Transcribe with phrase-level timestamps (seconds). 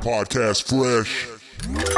[0.00, 1.97] Podcast Fresh.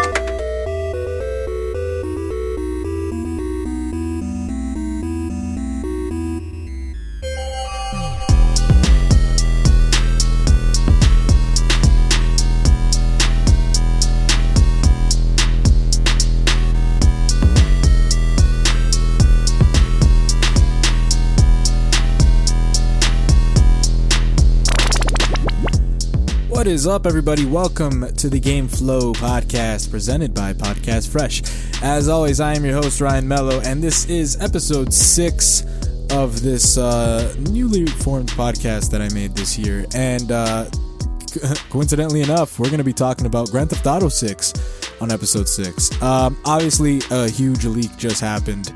[26.61, 27.47] What is up, everybody?
[27.47, 31.43] Welcome to the Game Flow podcast presented by Podcast Fresh.
[31.83, 35.65] As always, I am your host, Ryan Mello, and this is episode six
[36.11, 39.87] of this uh, newly formed podcast that I made this year.
[39.95, 40.69] And uh,
[41.71, 45.91] coincidentally enough, we're going to be talking about Grand Theft Auto 6 on episode six.
[46.03, 48.71] Um, obviously, a huge leak just happened,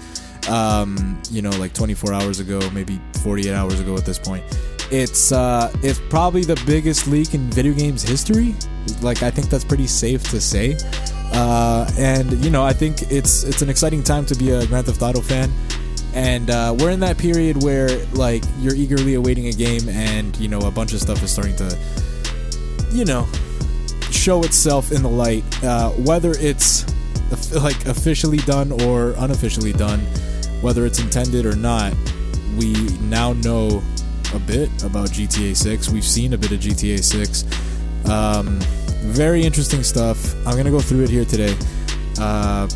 [0.48, 4.42] um, you know, like 24 hours ago, maybe 48 hours ago at this point
[4.90, 8.54] it's uh, it's probably the biggest leak in video games history.
[9.00, 10.76] Like I think that's pretty safe to say.
[11.32, 14.86] Uh, and you know, I think it's it's an exciting time to be a Grand
[14.86, 15.50] Theft Auto fan.
[16.14, 20.48] And uh, we're in that period where like you're eagerly awaiting a game, and you
[20.48, 21.78] know a bunch of stuff is starting to,
[22.92, 23.26] you know,
[24.10, 25.44] show itself in the light.
[25.64, 26.84] Uh, whether it's
[27.52, 30.00] like officially done or unofficially done,
[30.60, 31.92] whether it's intended or not,
[32.56, 33.82] we now know
[34.34, 35.88] a bit about GTA 6.
[35.90, 37.44] We've seen a bit of GTA 6.
[38.10, 38.58] Um,
[39.12, 40.34] very interesting stuff.
[40.46, 41.56] I'm gonna go through it here today.
[42.18, 42.68] Uh,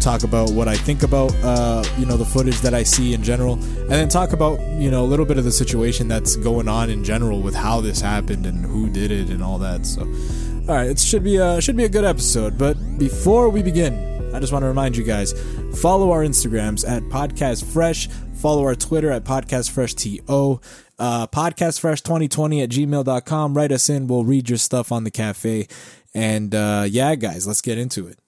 [0.00, 3.22] talk about what I think about uh, you know the footage that I see in
[3.22, 6.68] general, and then talk about you know a little bit of the situation that's going
[6.68, 9.86] on in general with how this happened and who did it and all that.
[9.86, 12.58] So, all right, it should be a should be a good episode.
[12.58, 13.94] But before we begin,
[14.34, 15.32] I just want to remind you guys
[15.80, 18.08] follow our Instagrams at Podcast Fresh.
[18.34, 20.60] Follow our Twitter at Podcast Fresh TO.
[21.02, 23.54] Uh, podcastfresh2020 at gmail.com.
[23.54, 24.06] Write us in.
[24.06, 25.66] We'll read your stuff on the cafe.
[26.14, 28.20] And uh, yeah, guys, let's get into it.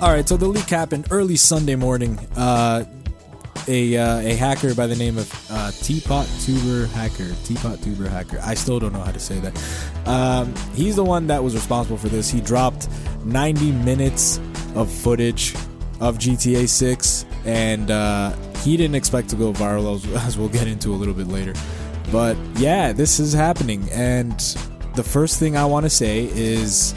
[0.00, 2.18] All right, so the leak happened early Sunday morning.
[2.34, 2.84] Uh,
[3.68, 7.34] a uh, a hacker by the name of uh, Teapot Tuber Hacker.
[7.44, 8.40] Teapot Tuber Hacker.
[8.42, 10.08] I still don't know how to say that.
[10.08, 12.30] Um, he's the one that was responsible for this.
[12.30, 12.88] He dropped
[13.24, 14.38] 90 minutes
[14.74, 15.54] of footage
[16.00, 20.66] of GTA 6, and uh, he didn't expect to go viral, as, as we'll get
[20.66, 21.54] into a little bit later.
[22.10, 24.38] But yeah, this is happening, and
[24.96, 26.94] the first thing I want to say is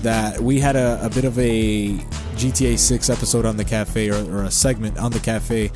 [0.00, 1.92] that we had a, a bit of a
[2.36, 5.70] GTA 6 episode on the cafe, or, or a segment on the cafe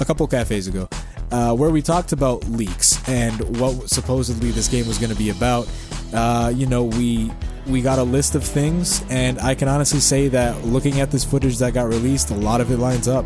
[0.00, 0.88] a couple cafes ago,
[1.30, 5.30] uh, where we talked about leaks and what supposedly this game was going to be
[5.30, 5.68] about.
[6.12, 7.30] Uh, you know, we
[7.66, 11.24] we got a list of things, and I can honestly say that looking at this
[11.24, 13.24] footage that got released, a lot of it lines up.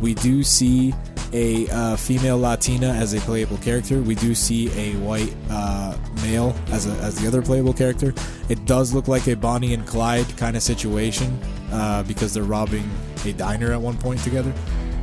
[0.00, 0.92] We do see
[1.32, 4.00] a uh, female Latina as a playable character.
[4.00, 8.14] We do see a white uh, male as a, as the other playable character.
[8.48, 11.38] It does look like a Bonnie and Clyde kind of situation
[11.72, 12.88] uh, because they're robbing
[13.24, 14.52] a diner at one point together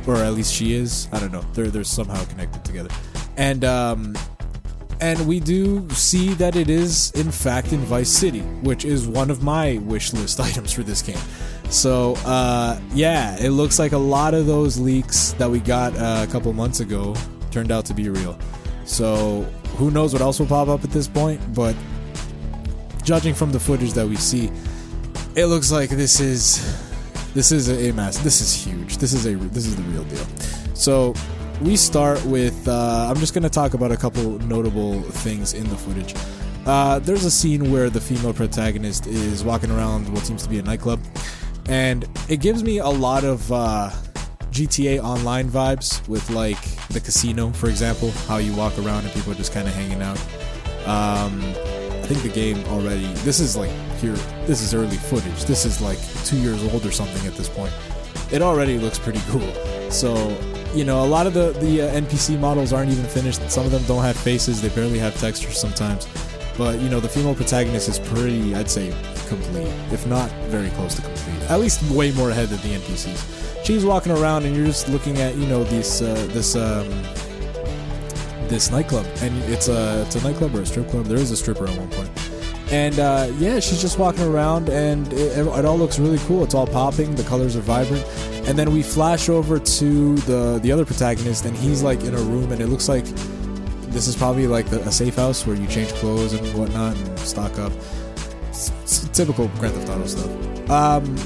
[0.06, 1.08] or at least she is.
[1.12, 1.44] I don't know.
[1.54, 2.90] They're they're somehow connected together,
[3.36, 4.16] and um,
[5.00, 9.30] and we do see that it is in fact in Vice City, which is one
[9.30, 11.18] of my wish list items for this game.
[11.70, 16.24] So uh, yeah, it looks like a lot of those leaks that we got uh,
[16.28, 17.14] a couple months ago
[17.50, 18.38] turned out to be real.
[18.84, 19.42] So
[19.76, 21.40] who knows what else will pop up at this point?
[21.54, 21.74] But
[23.02, 24.50] judging from the footage that we see,
[25.34, 26.91] it looks like this is
[27.34, 28.18] this is a, mass.
[28.18, 28.98] This is huge.
[28.98, 30.24] This is a this is the real deal.
[30.74, 31.14] So
[31.60, 32.68] we start with.
[32.68, 36.14] Uh, I'm just gonna talk about a couple notable things in the footage.
[36.66, 40.58] Uh, there's a scene where the female protagonist is walking around what seems to be
[40.58, 41.00] a nightclub,
[41.68, 43.90] and it gives me a lot of uh,
[44.50, 49.32] GTA Online vibes with like the casino, for example, how you walk around and people
[49.32, 50.18] are just kind of hanging out.
[50.86, 53.06] Um, I think the game already.
[53.24, 53.70] This is like
[54.02, 54.16] here.
[54.46, 55.44] This is early footage.
[55.44, 57.72] This is like two years old or something at this point.
[58.30, 59.50] It already looks pretty cool.
[59.90, 60.12] So
[60.74, 63.50] you know, a lot of the the uh, NPC models aren't even finished.
[63.50, 64.60] Some of them don't have faces.
[64.60, 66.06] They barely have textures sometimes.
[66.58, 68.94] But you know, the female protagonist is pretty, I'd say,
[69.28, 71.50] complete, if not very close to complete.
[71.50, 73.64] At least way more ahead than the NPCs.
[73.64, 76.88] She's walking around, and you're just looking at you know these uh, this um,
[78.48, 81.06] this nightclub, and it's a it's a nightclub or a strip club.
[81.06, 82.10] There is a stripper at one point,
[82.72, 86.42] and uh, yeah, she's just walking around, and it, it all looks really cool.
[86.42, 87.14] It's all popping.
[87.14, 88.02] The colors are vibrant,
[88.48, 92.22] and then we flash over to the the other protagonist, and he's like in a
[92.22, 93.04] room, and it looks like
[93.92, 97.18] this is probably like the, a safe house where you change clothes and whatnot and
[97.18, 97.72] stock up.
[98.48, 100.70] It's, it's typical Grand Theft Auto stuff.
[100.70, 101.16] Um,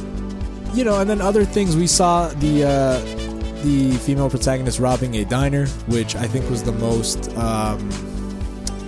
[0.75, 5.25] you know, and then other things we saw the uh, the female protagonist robbing a
[5.25, 7.89] diner, which I think was the most um,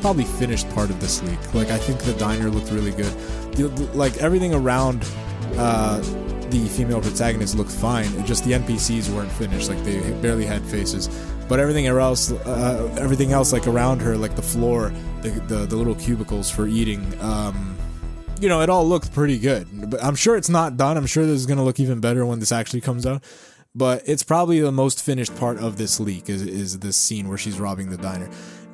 [0.00, 1.54] probably finished part of this leak.
[1.54, 3.12] Like I think the diner looked really good.
[3.52, 5.04] The, like everything around
[5.56, 6.00] uh,
[6.50, 8.06] the female protagonist looked fine.
[8.14, 9.68] It just the NPCs weren't finished.
[9.68, 11.08] Like they barely had faces.
[11.48, 14.92] But everything else, uh, everything else, like around her, like the floor,
[15.22, 17.76] the the, the little cubicles for eating, um,
[18.40, 19.66] you know, it all looked pretty good.
[19.90, 20.96] But I'm sure it's not done.
[20.96, 23.22] I'm sure this is gonna look even better when this actually comes out.
[23.74, 27.38] But it's probably the most finished part of this leak is is this scene where
[27.38, 28.28] she's robbing the diner,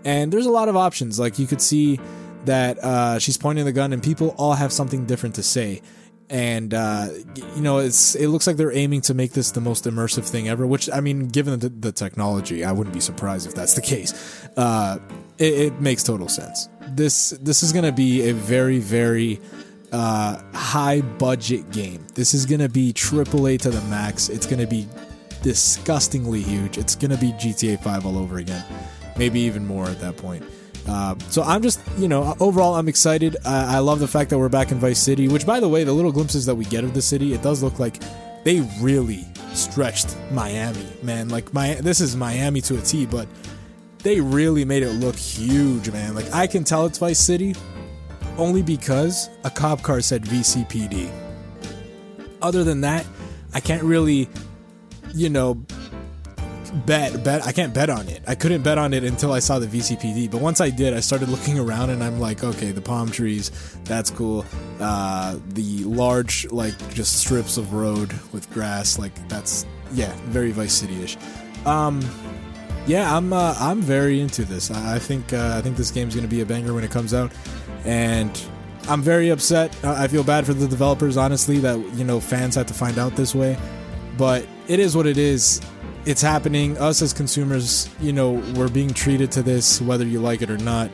[0.05, 1.19] and there's a lot of options.
[1.19, 1.99] Like you could see
[2.45, 5.83] that uh, she's pointing the gun, and people all have something different to say.
[6.31, 7.09] And uh,
[7.55, 10.49] you know, it's it looks like they're aiming to make this the most immersive thing
[10.49, 10.67] ever.
[10.67, 14.47] Which I mean, given the, the technology, I wouldn't be surprised if that's the case.
[14.57, 14.99] Uh,
[15.39, 16.69] it, it makes total sense.
[16.89, 19.41] This this is gonna be a very very
[19.93, 22.07] uh, high budget game.
[22.15, 24.29] This is gonna be AAA to the max.
[24.29, 24.89] It's gonna be
[25.43, 26.79] disgustingly huge.
[26.79, 28.65] It's gonna be GTA 5 all over again,
[29.17, 30.45] maybe even more at that point.
[30.87, 33.37] Uh, so I'm just, you know, overall I'm excited.
[33.45, 35.29] I, I love the fact that we're back in Vice City.
[35.29, 37.63] Which, by the way, the little glimpses that we get of the city, it does
[37.63, 38.03] look like
[38.45, 39.25] they really
[39.55, 41.29] stretched Miami, man.
[41.29, 43.27] Like my, this is Miami to a T, but
[43.99, 46.15] they really made it look huge, man.
[46.15, 47.55] Like I can tell it's Vice City
[48.37, 51.11] only because a cop car said VCPD.
[52.43, 53.07] Other than that,
[53.55, 54.29] I can't really,
[55.15, 55.65] you know,
[56.75, 58.23] bet bet I can't bet on it.
[58.27, 60.31] I couldn't bet on it until I saw the VCPD.
[60.31, 63.51] But once I did, I started looking around and I'm like, okay, the palm trees,
[63.85, 64.45] that's cool.
[64.81, 70.73] Uh, the large like just strips of road with grass, like that's yeah, very Vice
[70.75, 71.17] City-ish.
[71.67, 72.01] Um,
[72.87, 74.71] yeah, I'm uh, I'm very into this.
[74.71, 77.15] I, I think uh, I think this game's gonna be a banger when it comes
[77.15, 77.33] out,
[77.85, 78.39] and
[78.89, 79.75] I'm very upset.
[79.85, 83.17] I feel bad for the developers, honestly, that you know fans had to find out
[83.17, 83.57] this way.
[84.19, 85.61] But it is what it is.
[86.07, 86.77] It's happening.
[86.79, 90.59] Us as consumers, you know, we're being treated to this, whether you like it or
[90.59, 90.91] not.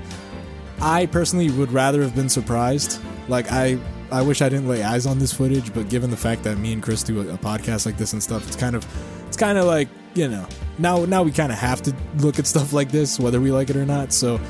[0.81, 3.01] I personally would rather have been surprised.
[3.29, 3.79] Like I,
[4.13, 6.73] I wish I didn't lay eyes on this footage, but given the fact that me
[6.73, 8.87] and Chris do a, a podcast like this and stuff, it's kind of,
[9.27, 10.47] it's kind of like you know,
[10.79, 13.71] now now we kind of have to look at stuff like this, whether we like
[13.71, 14.13] it or not.
[14.13, 14.41] So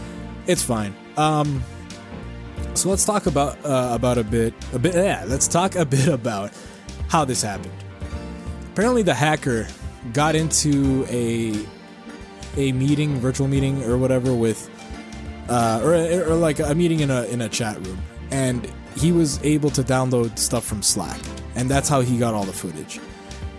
[0.46, 0.94] it's fine.
[1.16, 1.62] Um,
[2.74, 4.94] so let's talk about uh, about a bit, a bit.
[4.94, 6.52] Yeah, let's talk a bit about
[7.08, 7.72] how this happened.
[8.72, 9.66] Apparently, the hacker
[10.12, 11.54] got into a
[12.56, 14.68] a meeting, virtual meeting or whatever, with
[15.48, 15.94] uh, or,
[16.30, 17.98] or like a meeting in a in a chat room,
[18.30, 21.20] and he was able to download stuff from Slack,
[21.54, 23.00] and that's how he got all the footage.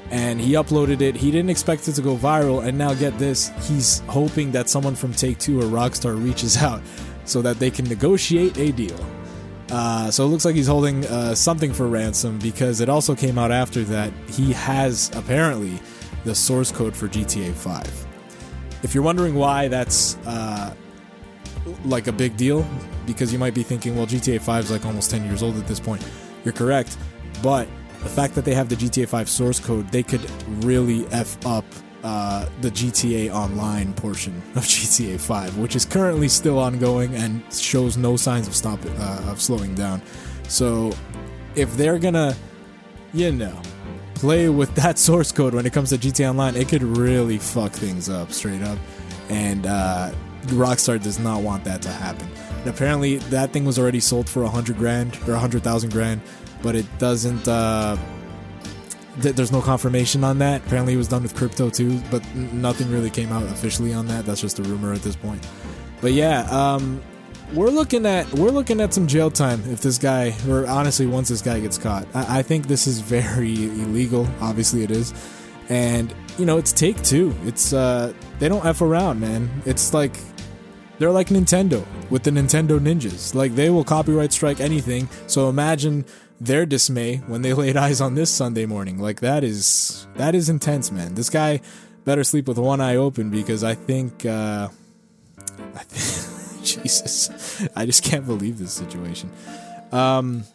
[0.10, 1.16] And he uploaded it.
[1.16, 4.96] He didn't expect it to go viral, and now get this: he's hoping that someone
[4.96, 6.82] from Take Two or Rockstar reaches out
[7.26, 9.00] so that they can negotiate a deal.
[9.72, 13.38] Uh, so it looks like he's holding uh, something for ransom because it also came
[13.38, 15.80] out after that he has apparently
[16.24, 18.08] the source code for GTA 5.
[18.84, 20.74] If you're wondering why that's uh,
[21.86, 22.66] like a big deal,
[23.06, 25.68] because you might be thinking, well, GTA 5 is like almost 10 years old at
[25.68, 26.06] this point.
[26.44, 26.98] You're correct,
[27.44, 27.68] but
[28.02, 30.22] the fact that they have the GTA 5 source code, they could
[30.64, 31.66] really f up
[32.04, 37.98] uh, the GTA Online portion of GTA 5, which is currently still ongoing and shows
[37.98, 40.02] no signs of stop uh, of slowing down.
[40.48, 40.94] So,
[41.56, 42.36] if they're gonna,
[43.14, 43.62] you know,
[44.22, 47.72] play with that source code when it comes to GTA Online, it could really fuck
[47.72, 48.78] things up straight up.
[49.30, 50.12] And uh,
[50.44, 52.30] Rockstar does not want that to happen.
[52.60, 55.92] And apparently, that thing was already sold for a hundred grand or a hundred thousand
[55.92, 56.22] grand,
[56.62, 57.48] but it doesn't.
[57.48, 57.98] Uh,
[59.22, 60.64] th- there's no confirmation on that.
[60.68, 64.26] Apparently, it was done with crypto too, but nothing really came out officially on that.
[64.26, 65.46] That's just a rumor at this point.
[66.02, 67.02] But yeah, um,
[67.54, 71.30] we're looking at we're looking at some jail time if this guy, or honestly, once
[71.30, 72.08] this guy gets caught.
[72.14, 74.28] I, I think this is very illegal.
[74.40, 75.14] Obviously, it is,
[75.70, 77.36] and you know, it's Take Two.
[77.44, 79.50] It's uh, they don't f around, man.
[79.66, 80.18] It's like
[80.98, 83.36] they're like Nintendo with the Nintendo ninjas.
[83.36, 85.10] Like they will copyright strike anything.
[85.28, 86.06] So imagine
[86.40, 89.00] their dismay when they laid eyes on this Sunday morning.
[89.00, 91.16] Like that is that is intense, man.
[91.16, 91.62] This guy
[92.06, 94.70] better sleep with one eye open because I think uh
[95.76, 96.31] I think
[96.64, 97.68] Jesus.
[97.76, 99.32] I just can't believe this situation.
[99.92, 100.46] Um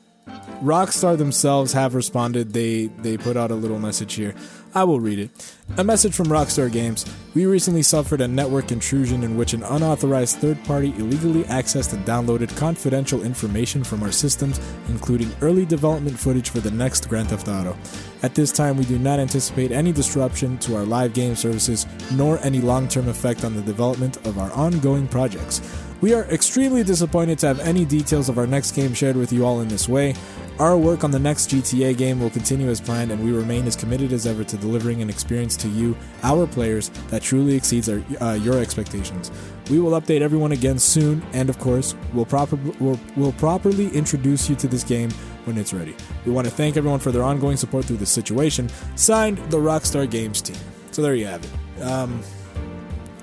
[0.62, 2.52] Rockstar themselves have responded.
[2.52, 4.34] They they put out a little message here.
[4.75, 5.54] I will read it.
[5.78, 7.06] A message from Rockstar Games.
[7.34, 12.04] We recently suffered a network intrusion in which an unauthorized third party illegally accessed and
[12.04, 17.48] downloaded confidential information from our systems, including early development footage for the next Grand Theft
[17.48, 17.76] Auto.
[18.22, 22.38] At this time, we do not anticipate any disruption to our live game services nor
[22.40, 25.60] any long term effect on the development of our ongoing projects.
[26.02, 29.46] We are extremely disappointed to have any details of our next game shared with you
[29.46, 30.14] all in this way.
[30.58, 33.76] Our work on the next GTA game will continue as planned, and we remain as
[33.76, 38.02] committed as ever to delivering an experience to you, our players, that truly exceeds our,
[38.20, 39.30] uh, your expectations.
[39.70, 44.50] We will update everyone again soon, and of course, we'll, proper, we'll, we'll properly introduce
[44.50, 45.10] you to this game
[45.44, 45.94] when it's ready.
[46.24, 48.70] We want to thank everyone for their ongoing support through this situation.
[48.96, 50.56] Signed, the Rockstar Games team.
[50.90, 51.82] So there you have it.
[51.82, 52.22] Um,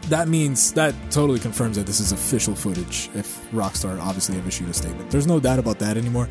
[0.10, 3.10] that means that totally confirms that this is official footage.
[3.16, 6.30] If Rockstar obviously have issued a statement, there's no doubt about that anymore.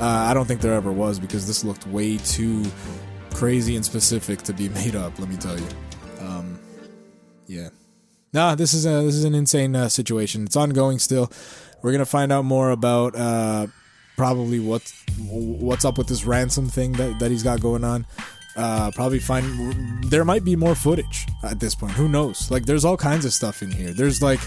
[0.00, 2.64] Uh, I don't think there ever was because this looked way too
[3.32, 5.18] crazy and specific to be made up.
[5.18, 5.68] Let me tell you.
[6.20, 6.58] Um,
[7.46, 7.68] yeah.
[8.32, 10.44] Nah, this is a this is an insane uh, situation.
[10.44, 11.30] It's ongoing still.
[11.82, 13.68] We're gonna find out more about uh,
[14.16, 14.82] probably what
[15.28, 18.06] what's up with this ransom thing that, that he's got going on.
[18.56, 21.92] Uh, probably find there might be more footage at this point.
[21.92, 22.50] Who knows?
[22.50, 23.92] Like, there's all kinds of stuff in here.
[23.92, 24.40] There's like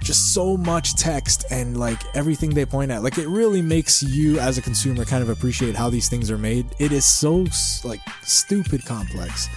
[0.00, 3.02] just so much text and like everything they point at.
[3.02, 6.38] Like, it really makes you as a consumer kind of appreciate how these things are
[6.38, 6.66] made.
[6.78, 7.46] It is so
[7.84, 9.48] like stupid complex,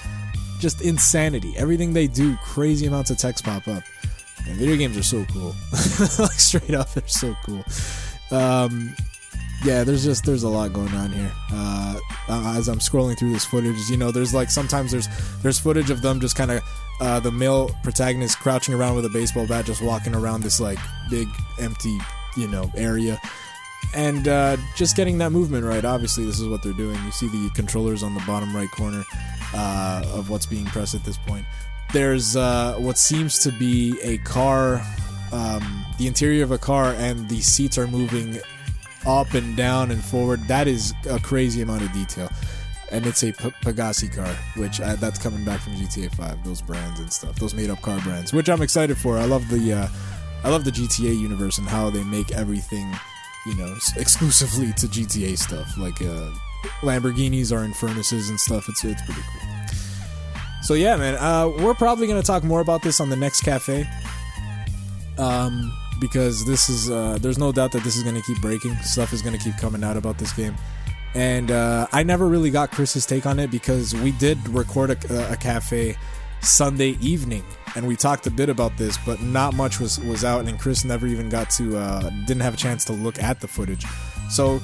[0.60, 1.54] just insanity.
[1.58, 3.84] Everything they do, crazy amounts of text pop up.
[4.48, 5.56] And video games are so cool.
[5.72, 7.64] like straight up, they're so cool.
[8.32, 8.96] Um,
[9.64, 11.32] yeah, there's just there's a lot going on here.
[11.52, 12.00] Uh,
[12.30, 15.08] uh, as I'm scrolling through this footage, you know, there's like sometimes there's
[15.44, 16.64] there's footage of them just kind of
[17.00, 20.80] uh, the male protagonist crouching around with a baseball bat, just walking around this like
[21.10, 21.28] big
[21.60, 21.98] empty
[22.38, 23.20] you know area,
[23.94, 25.86] and uh, just getting that movement right.
[25.86, 26.98] Obviously, this is what they're doing.
[27.06, 29.04] You see the controllers on the bottom right corner
[29.54, 31.46] uh, of what's being pressed at this point.
[31.94, 34.82] There's uh, what seems to be a car.
[35.32, 38.42] Um, the interior of a car and the seats are moving
[39.06, 40.40] up and down and forward.
[40.48, 42.30] That is a crazy amount of detail.
[42.92, 46.44] And it's a P- Pegassi car, which I, that's coming back from GTA 5.
[46.44, 49.18] Those brands and stuff, those made-up car brands, which I'm excited for.
[49.18, 49.88] I love the, uh,
[50.44, 52.92] I love the GTA universe and how they make everything,
[53.46, 55.78] you know, exclusively to GTA stuff.
[55.78, 56.32] Like uh,
[56.82, 58.68] Lamborghinis are in furnaces and stuff.
[58.68, 59.78] It's it's pretty cool.
[60.64, 63.88] So yeah, man, uh, we're probably gonna talk more about this on the next cafe.
[65.18, 68.76] Um, because this is uh, there's no doubt that this is going to keep breaking.
[68.80, 70.56] Stuff is going to keep coming out about this game,
[71.16, 75.32] and uh, I never really got Chris's take on it because we did record a,
[75.32, 75.96] a cafe
[76.42, 80.46] Sunday evening and we talked a bit about this, but not much was was out,
[80.46, 83.48] and Chris never even got to uh, didn't have a chance to look at the
[83.48, 83.86] footage.
[84.30, 84.60] So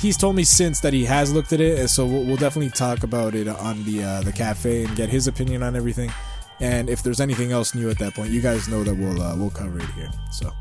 [0.00, 2.70] he's told me since that he has looked at it, and so we'll, we'll definitely
[2.70, 6.10] talk about it on the uh, the cafe and get his opinion on everything.
[6.60, 9.36] And if there's anything else new at that point, you guys know that we'll uh,
[9.36, 10.10] we'll cover it here.
[10.30, 10.52] So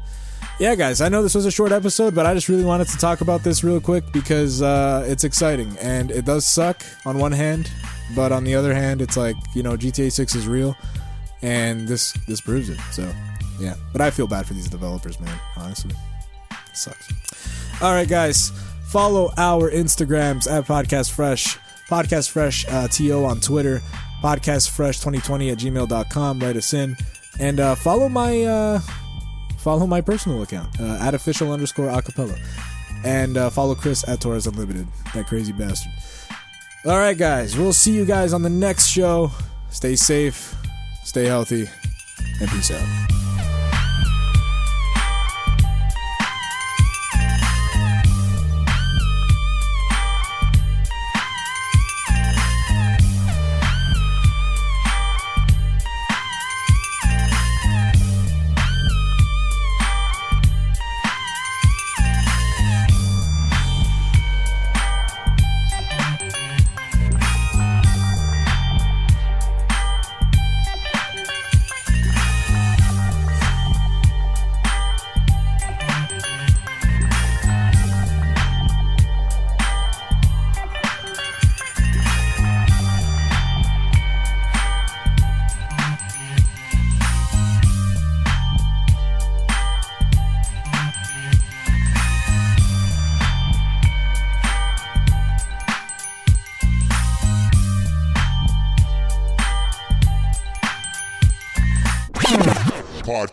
[0.59, 2.97] yeah, guys, I know this was a short episode, but I just really wanted to
[2.97, 7.31] talk about this real quick because uh, it's exciting and it does suck on one
[7.31, 7.71] hand,
[8.15, 10.75] but on the other hand, it's like you know GTA 6 is real,
[11.41, 12.79] and this this proves it.
[12.91, 13.11] So
[13.59, 15.39] yeah, but I feel bad for these developers, man.
[15.57, 15.95] Honestly,
[16.51, 17.11] it sucks.
[17.81, 18.51] All right, guys,
[18.87, 21.57] follow our Instagrams at Podcast Fresh,
[21.89, 23.81] Podcast Fresh uh, To on Twitter,
[24.21, 26.39] Podcast Fresh 2020 at gmail.com.
[26.39, 26.95] Write us in
[27.39, 28.43] and uh, follow my.
[28.43, 28.79] Uh,
[29.61, 32.37] follow my personal account uh, at official underscore acapella.
[33.03, 35.91] And uh, follow Chris at Torres Unlimited, that crazy bastard.
[36.85, 39.31] All right, guys, we'll see you guys on the next show.
[39.69, 40.55] Stay safe,
[41.03, 41.67] stay healthy,
[42.39, 43.10] and peace out.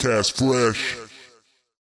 [0.09, 1.08] Podcast Fresh.